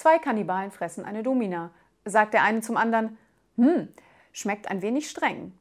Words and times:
Zwei 0.00 0.18
Kannibalen 0.18 0.70
fressen 0.70 1.04
eine 1.04 1.22
Domina. 1.22 1.72
Sagt 2.06 2.32
der 2.32 2.42
eine 2.42 2.62
zum 2.62 2.78
anderen, 2.78 3.18
hm, 3.56 3.88
schmeckt 4.32 4.70
ein 4.70 4.80
wenig 4.80 5.10
streng. 5.10 5.52